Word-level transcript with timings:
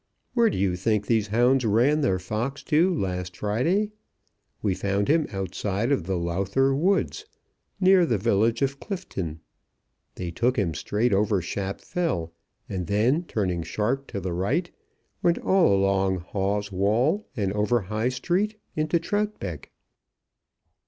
Where 0.33 0.49
do 0.49 0.57
you 0.57 0.75
think 0.75 1.05
these 1.05 1.27
hounds 1.27 1.63
ran 1.63 2.01
their 2.01 2.17
fox 2.17 2.63
to 2.63 2.91
last 2.91 3.37
Friday? 3.37 3.91
We 4.63 4.73
found 4.73 5.07
him 5.07 5.27
outside 5.31 5.91
of 5.91 6.05
the 6.05 6.15
Lowther 6.17 6.73
Woods, 6.73 7.27
near 7.79 8.03
the 8.07 8.17
village 8.17 8.63
of 8.63 8.79
Clifton. 8.79 9.41
They 10.15 10.31
took 10.31 10.55
him 10.57 10.73
straight 10.73 11.13
over 11.13 11.39
Shap 11.39 11.81
Fell, 11.81 12.33
and 12.67 12.87
then 12.87 13.25
turning 13.25 13.61
sharp 13.61 14.07
to 14.07 14.19
the 14.19 14.33
right, 14.33 14.71
went 15.21 15.37
all 15.37 15.71
along 15.71 16.21
Hawes 16.21 16.71
Wall 16.71 17.27
and 17.37 17.53
over 17.53 17.81
High 17.81 18.09
Street 18.09 18.57
into 18.75 18.99
Troutbeck." 18.99 19.69